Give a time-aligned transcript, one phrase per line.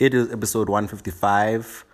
[0.00, 1.84] It is episode 155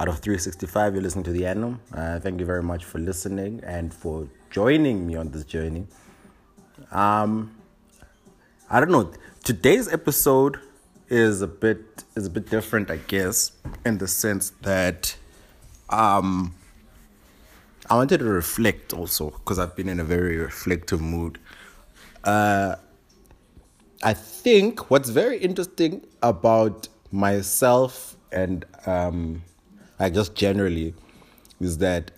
[0.00, 0.94] out of 365.
[0.94, 1.80] You're listening to The Annum.
[1.92, 5.86] Uh, thank you very much for listening and for joining me on this journey.
[6.90, 7.54] Um,
[8.68, 9.12] I don't know.
[9.44, 10.58] Today's episode
[11.08, 13.52] is a bit is a bit different, I guess,
[13.86, 15.16] in the sense that
[15.90, 16.56] um,
[17.88, 21.38] I wanted to reflect also because I've been in a very reflective mood.
[22.24, 22.74] Uh,
[24.02, 29.42] I think what's very interesting about myself and um,
[30.00, 30.94] I just generally
[31.60, 32.10] is that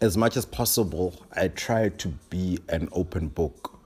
[0.00, 3.78] as much as possible, I try to be an open book.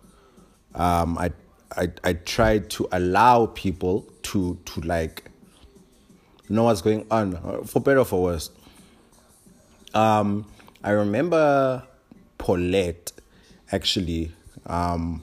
[0.75, 1.33] Um, I,
[1.77, 5.25] I I try to allow people to to like
[6.49, 8.51] know what's going on, for better or for worse.
[9.95, 10.47] Um,
[10.85, 11.83] I remember
[12.39, 13.13] Paulette
[13.73, 14.33] actually
[14.67, 15.23] um,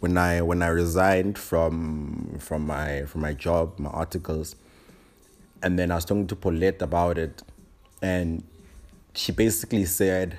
[0.00, 4.56] when I when I resigned from from my from my job, my articles,
[5.62, 7.42] and then I was talking to Paulette about it,
[8.02, 8.42] and
[9.14, 10.38] she basically said,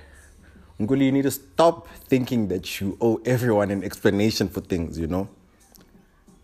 [0.79, 5.07] Nguli, you need to stop thinking that you owe everyone an explanation for things, you
[5.07, 5.29] know?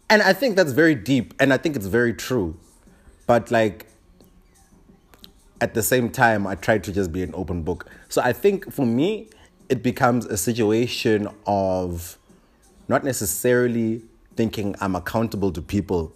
[0.10, 2.56] And I think that's very deep, and I think it's very true.
[3.26, 3.88] But like
[5.60, 7.88] at the same time, I try to just be an open book.
[8.10, 9.30] So I think for me,
[9.70, 12.18] it becomes a situation of
[12.88, 14.02] not necessarily
[14.36, 16.14] thinking I'm accountable to people,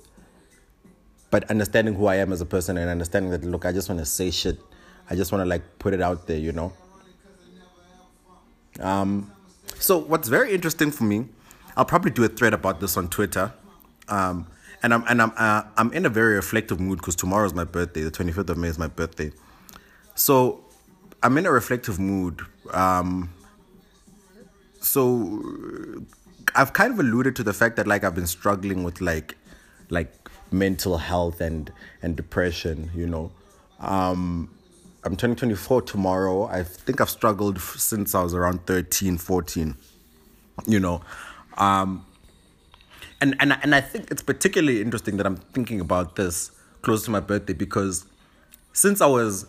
[1.30, 4.00] but understanding who I am as a person and understanding that, look, I just want
[4.00, 4.60] to say shit.
[5.10, 6.74] I just want to like put it out there, you know?
[8.80, 9.32] Um,
[9.80, 11.26] so what's very interesting for me,
[11.76, 13.54] I'll probably do a thread about this on Twitter.
[14.08, 14.48] Um,
[14.84, 18.02] and I'm and I'm uh, I'm in a very reflective mood because tomorrow's my birthday.
[18.02, 19.32] The 25th of May is my birthday.
[20.16, 20.66] So
[21.22, 22.42] I'm in a reflective mood.
[22.72, 23.30] Um,
[24.80, 26.04] so
[26.56, 29.36] I've kind of alluded to the fact that like I've been struggling with like
[29.90, 30.14] like
[30.52, 33.32] mental health and and depression, you know.
[33.80, 34.50] Um
[35.04, 36.46] I'm turning 24 tomorrow.
[36.46, 39.76] I think I've struggled since I was around 13, 14,
[40.68, 41.02] you know.
[41.58, 42.06] Um
[43.20, 46.52] and and and I think it's particularly interesting that I'm thinking about this
[46.82, 48.06] close to my birthday because
[48.74, 49.46] since I was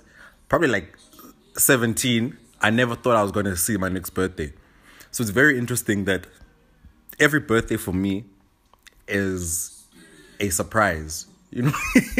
[0.48, 0.96] probably like
[1.56, 4.52] 17, I never thought I was going to see my next birthday.
[5.10, 6.26] So it's very interesting that
[7.22, 8.24] every birthday for me
[9.06, 9.84] is
[10.40, 11.26] a surprise.
[11.50, 11.72] You know,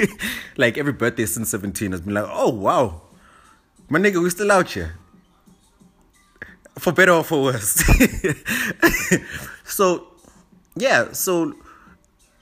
[0.57, 3.03] like every birthday since 17 has been like, oh wow,
[3.89, 4.99] my nigga, we still out here.
[6.79, 7.83] For better or for worse.
[9.65, 10.07] so
[10.77, 11.53] yeah, so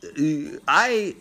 [0.04, 1.16] uh, I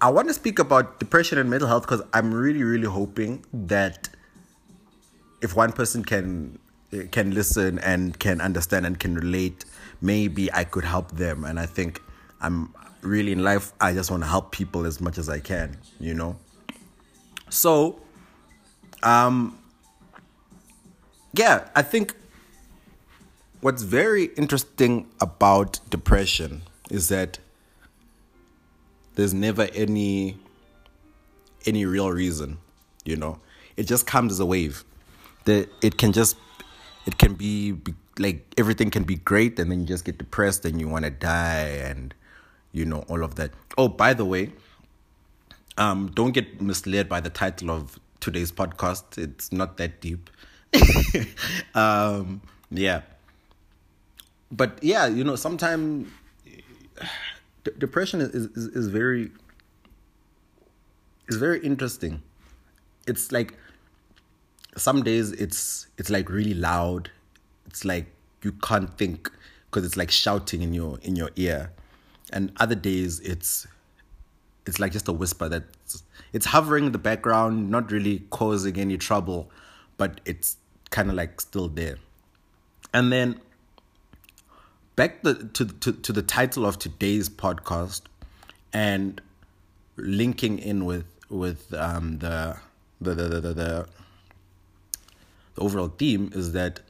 [0.00, 4.08] I want to speak about depression and mental health because I'm really, really hoping that
[5.40, 6.58] if one person can
[7.10, 9.64] can listen and can understand and can relate,
[10.00, 11.44] maybe I could help them.
[11.44, 12.00] And I think
[12.40, 13.72] I'm really in life.
[13.80, 16.36] I just want to help people as much as I can, you know.
[17.48, 18.00] So,
[19.02, 19.58] um,
[21.32, 22.14] yeah, I think
[23.60, 27.38] what's very interesting about depression is that
[29.14, 30.36] there's never any
[31.66, 32.58] any real reason
[33.06, 33.40] you know
[33.76, 34.84] it just comes as a wave
[35.44, 36.36] that it can just
[37.06, 37.76] it can be,
[38.18, 41.10] like everything can be great and then you just get depressed and you want to
[41.10, 42.14] die and
[42.72, 43.50] you know all of that.
[43.76, 44.52] Oh by the way
[45.76, 49.18] um don't get misled by the title of today's podcast.
[49.18, 50.30] It's not that deep.
[51.74, 53.02] Um yeah.
[54.50, 56.08] But yeah, you know, sometimes
[57.78, 59.30] depression is, is is very
[61.28, 62.22] is very interesting.
[63.06, 63.54] It's like
[64.76, 67.10] some days it's it's like really loud.
[67.66, 68.06] It's like
[68.42, 69.30] you can't think
[69.70, 71.70] because it's like shouting in your in your ear,
[72.32, 73.66] and other days it's
[74.66, 75.64] it's like just a whisper that
[76.32, 79.50] it's hovering in the background, not really causing any trouble,
[79.96, 80.56] but it's
[80.90, 81.96] kind of like still there.
[82.92, 83.40] And then
[84.96, 88.02] back the, to, to, to the title of today's podcast
[88.72, 89.20] and
[89.96, 92.56] linking in with with um, the,
[93.00, 93.88] the, the, the, the,
[95.54, 96.80] the overall theme is that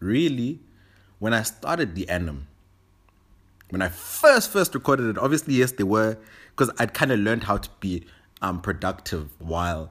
[0.00, 0.60] really
[1.18, 2.48] when I started the Annum,
[3.70, 6.18] when I first first recorded it, obviously yes they were
[6.50, 8.04] because I'd kind of learned how to be
[8.42, 9.90] um, productive while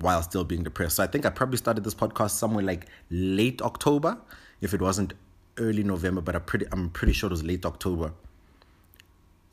[0.00, 0.96] while still being depressed.
[0.96, 4.18] So I think I probably started this podcast somewhere like late October
[4.60, 5.14] if it wasn't
[5.58, 8.12] early November, but I'm pretty I'm pretty sure it was late October.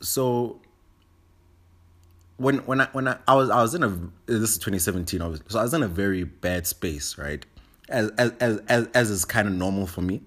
[0.00, 0.60] So
[2.42, 3.88] when when I when I, I was I was in a
[4.26, 7.44] this is 2017 obviously, so I was in a very bad space, right?
[7.88, 10.22] As as as as, as is kind of normal for me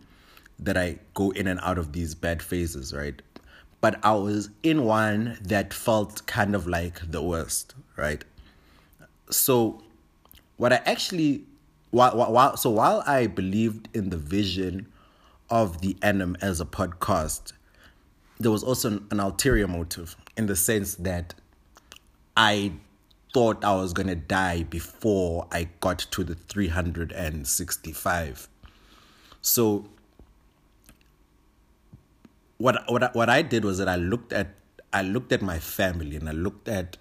[0.60, 3.22] that I go in and out of these bad phases, right?
[3.86, 8.26] but I was in one that felt kind of like the worst, right?
[9.30, 9.84] So,
[10.58, 11.44] what I actually,
[11.92, 14.88] while, while so while I believed in the vision
[15.52, 17.54] of the Annum as a podcast,
[18.40, 21.36] there was also an, an ulterior motive in the sense that
[22.38, 22.74] I
[23.34, 28.48] thought I was going to die before I got to the 365.
[29.42, 29.86] So
[32.58, 34.56] what what what I did was that I looked at
[34.94, 36.98] I looked at my family and I looked at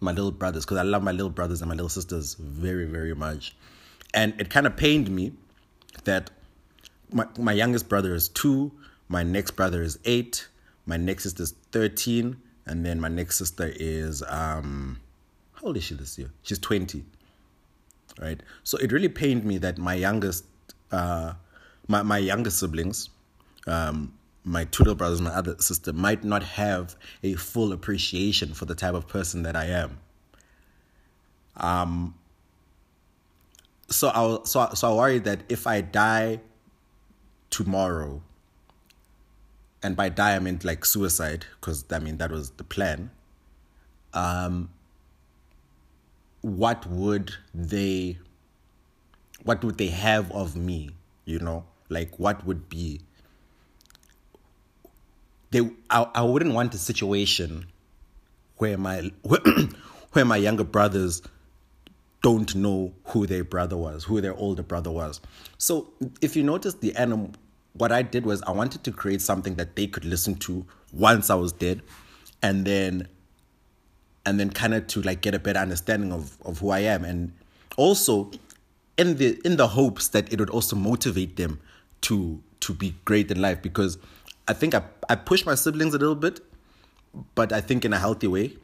[0.00, 3.14] my little brothers because I love my little brothers and my little sisters very very
[3.14, 3.56] much,
[4.14, 5.32] and it kind of pained me
[6.04, 6.30] that
[7.12, 8.72] my my youngest brother is two,
[9.08, 10.48] my next brother is eight,
[10.86, 12.36] my next sister is thirteen,
[12.68, 15.00] and then my next sister is um,
[15.54, 16.30] how old is she this year?
[16.42, 17.04] She's twenty.
[18.20, 20.44] Right, so it really pained me that my youngest,
[20.90, 21.34] uh,
[21.86, 23.10] my my youngest siblings,
[23.66, 24.12] um,
[24.44, 28.74] my two little brothers, my other sister, might not have a full appreciation for the
[28.74, 29.98] type of person that I am.
[31.56, 32.14] Um.
[33.90, 36.40] So I so so I worry that if I die
[37.50, 38.22] tomorrow,
[39.82, 43.10] and by die I meant like suicide, because I mean that was the plan.
[44.14, 44.70] Um.
[46.40, 48.18] What would they?
[49.42, 50.90] What would they have of me?
[51.24, 53.00] You know, like what would be
[55.50, 57.66] they I, I wouldn't want a situation
[58.56, 59.10] where my
[60.12, 61.22] where my younger brothers
[62.22, 65.20] don't know who their brother was, who their older brother was.
[65.56, 67.32] So if you notice the Annum
[67.74, 71.30] what I did was I wanted to create something that they could listen to once
[71.30, 71.82] I was dead
[72.42, 73.08] and then
[74.26, 77.04] and then kind of to like get a better understanding of, of who I am
[77.04, 77.32] and
[77.76, 78.30] also
[78.96, 81.60] in the in the hopes that it would also motivate them
[82.02, 83.98] to to be great in life because
[84.48, 86.40] I think I, I pushed my siblings a little bit,
[87.34, 88.56] but I think in a healthy way.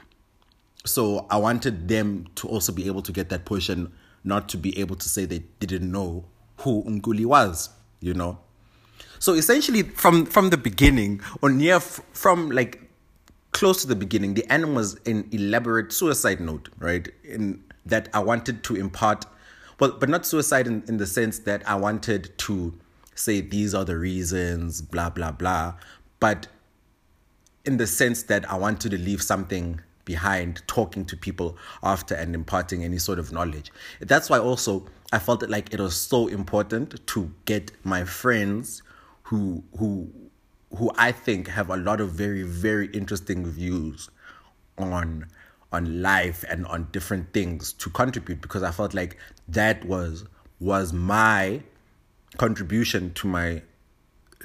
[0.87, 3.93] So I wanted them to also be able to get that push and
[4.25, 6.25] not to be able to say they didn't know
[6.59, 8.39] who Nguli was, you know.
[9.25, 12.83] So essentially, from from the beginning, or near f- from like
[13.53, 17.09] close to the beginning, the Annum was an elaborate suicide note, right?
[17.23, 19.25] In that I wanted to impart,
[19.81, 22.79] well, but not suicide in, in the sense that I wanted to
[23.15, 25.73] say these are the reasons, blah, blah, blah.
[26.21, 26.49] But
[27.65, 32.35] in the sense that I wanted to leave something behind talking to people after and
[32.35, 33.73] imparting any sort of knowledge.
[34.01, 34.85] That's why also
[35.15, 38.83] I felt like it was so important to get my friends
[39.25, 40.11] who who
[40.77, 44.11] who I think have a lot of very very interesting views
[44.79, 45.27] on
[45.73, 49.17] on life and on different things to contribute because I felt like
[49.49, 50.25] that was
[50.61, 51.63] was my
[52.37, 53.63] contribution to my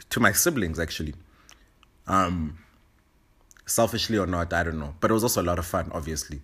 [0.09, 1.13] to my siblings actually.
[2.07, 2.57] Um
[3.65, 4.95] selfishly or not, I don't know.
[4.99, 6.41] But it was also a lot of fun, obviously.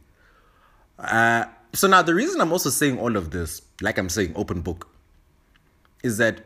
[1.00, 4.62] Uh so now the reason I'm also saying all of this, like I'm saying open
[4.62, 4.90] book,
[6.04, 6.46] is that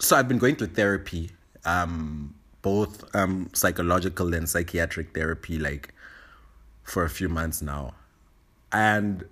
[0.00, 1.30] so I've been going to therapy,
[1.64, 5.94] um, both um psychological and psychiatric therapy like
[6.82, 7.94] for a few months now.
[8.72, 9.24] And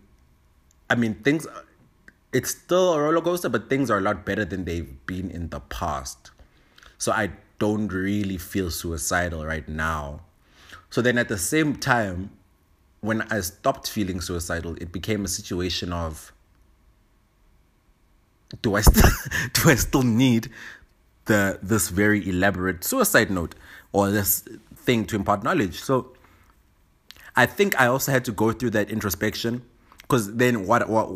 [0.89, 1.46] I mean things
[2.32, 5.48] it's still a roller coaster, but things are a lot better than they've been in
[5.48, 6.31] the past.
[6.98, 10.20] So I don't really feel suicidal right now.
[10.91, 12.31] So then at the same time,
[13.01, 16.32] when I stopped feeling suicidal, it became a situation of
[18.62, 19.10] do I still
[19.52, 20.50] do I still need
[21.26, 23.55] the this very elaborate suicide note
[23.93, 25.81] or this thing to impart knowledge?
[25.81, 26.12] So
[27.36, 29.62] I think I also had to go through that introspection
[30.08, 31.08] because then what what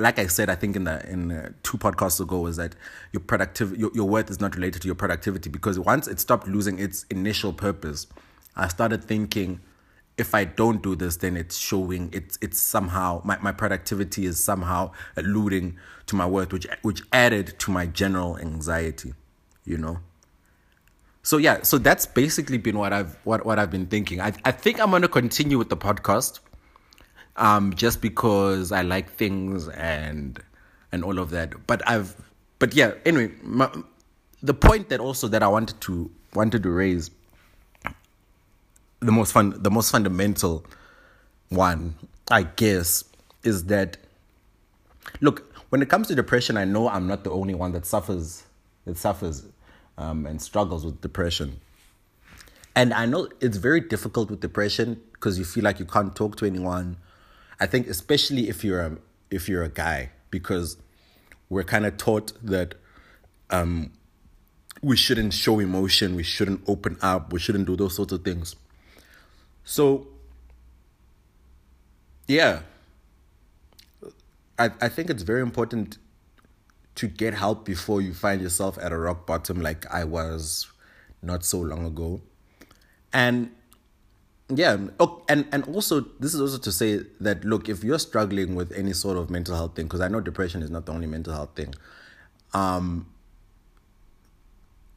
[0.00, 2.74] like I said I think in the in the two podcasts ago was that
[3.12, 6.46] your productive your, your worth is not related to your productivity because once it stopped
[6.46, 8.06] losing its initial purpose
[8.56, 9.60] I started thinking
[10.18, 14.42] if I don't do this then it's showing it's it's somehow my, my productivity is
[14.42, 19.14] somehow alluding to my worth which which added to my general anxiety
[19.64, 20.00] you know
[21.22, 24.52] so yeah so that's basically been what I've what, what I've been thinking I I
[24.52, 26.40] think I'm to continue with the podcast
[27.38, 30.38] um, just because I like things and
[30.92, 31.66] and all of that.
[31.66, 32.16] But I've
[32.58, 32.92] but yeah.
[33.04, 33.70] Anyway, my,
[34.42, 37.10] the point that also that I wanted to wanted to raise
[39.00, 40.64] the most fun the most fundamental
[41.48, 41.94] one,
[42.30, 43.04] I guess,
[43.42, 43.96] is that
[45.20, 48.44] look when it comes to depression, I know I'm not the only one that suffers
[48.84, 49.46] that suffers
[49.96, 51.60] um, and struggles with depression.
[52.74, 56.36] And I know it's very difficult with depression because you feel like you can't talk
[56.36, 56.96] to anyone
[57.60, 58.96] I think especially if you're a
[59.30, 60.76] if you're a guy because
[61.48, 62.74] we're kind of taught that
[63.50, 63.92] um,
[64.82, 68.54] we shouldn't show emotion, we shouldn't open up, we shouldn't do those sorts of things.
[69.68, 70.06] So,
[72.26, 72.60] yeah,
[74.58, 75.98] I, I think it's very important
[76.94, 80.68] to get help before you find yourself at a rock bottom like I was
[81.20, 82.22] not so long ago.
[83.12, 83.50] And
[84.48, 84.78] yeah,
[85.28, 88.94] and and also this is also to say that look, if you're struggling with any
[88.94, 91.50] sort of mental health thing, because I know depression is not the only mental health
[91.54, 91.74] thing.
[92.54, 93.06] Um,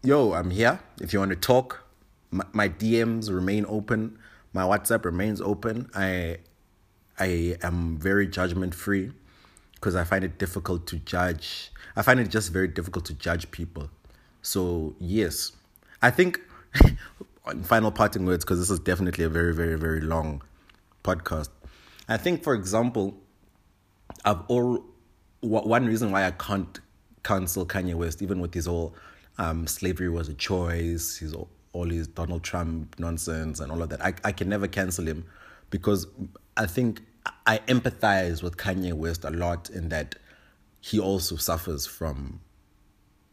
[0.02, 0.80] yo, I'm here.
[1.02, 1.84] If you want to talk,
[2.32, 4.18] my, my DMs remain open.
[4.54, 5.90] My WhatsApp remains open.
[5.96, 6.38] I
[7.20, 9.12] I am very judgment free
[9.76, 11.72] because I find it difficult to judge.
[11.96, 13.90] I find it just very difficult to judge people.
[14.42, 15.52] So yes,
[16.02, 16.42] I think
[17.64, 20.42] final parting words because this is definitely a very very very long
[21.04, 21.50] podcast.
[22.10, 23.16] I think, for example,
[24.26, 24.86] I've all
[25.42, 26.80] one reason why I can't
[27.24, 28.96] cancel Kanye West, even with his whole
[29.38, 31.34] um, slavery was a choice, his
[31.74, 34.04] all his Donald Trump nonsense and all of that.
[34.04, 35.26] I I can never cancel him
[35.70, 36.08] because
[36.58, 37.02] I think
[37.46, 40.16] I empathize with Kanye West a lot in that
[40.80, 42.42] he also suffers from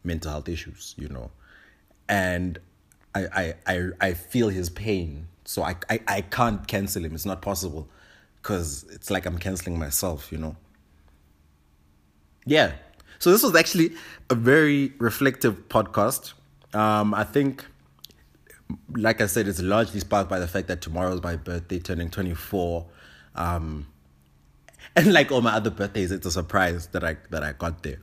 [0.03, 1.31] mental health issues, you know,
[2.07, 2.59] and
[3.15, 5.27] I, I, I, I feel his pain.
[5.45, 7.15] So I, I, I can't cancel him.
[7.15, 7.89] It's not possible
[8.41, 10.55] because it's like I'm canceling myself, you know.
[12.45, 12.73] Yeah.
[13.17, 13.91] So this was actually
[14.29, 16.33] a very reflective podcast.
[16.73, 17.65] Um, I think,
[18.95, 22.85] like I said, it's largely sparked by the fact that tomorrow's my birthday, turning 24.
[23.35, 23.87] Um,
[24.95, 27.99] and like all my other birthdays, it's a surprise that I that I got there.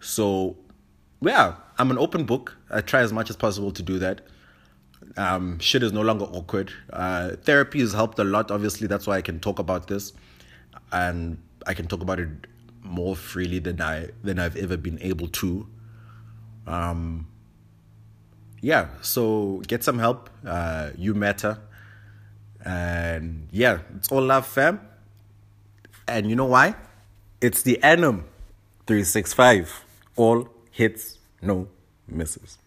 [0.00, 0.56] So
[1.20, 2.56] yeah, I'm an open book.
[2.70, 4.22] I try as much as possible to do that.
[5.16, 6.72] Um, shit is no longer awkward.
[6.92, 8.50] Uh, therapy has helped a lot.
[8.50, 10.12] Obviously, that's why I can talk about this,
[10.92, 12.28] and I can talk about it
[12.82, 15.66] more freely than I than I've ever been able to.
[16.66, 17.26] Um,
[18.60, 20.30] yeah, so get some help.
[20.46, 21.58] Uh, you matter,
[22.64, 24.80] and yeah, it's all love, fam.
[26.06, 26.74] And you know why?
[27.40, 28.24] It's the Annum
[28.86, 29.84] 365.
[30.16, 31.68] All hits, no
[32.08, 32.58] misses.